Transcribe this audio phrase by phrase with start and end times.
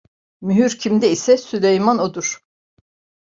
[0.45, 2.29] Mühür kimde ise Süleyman odur.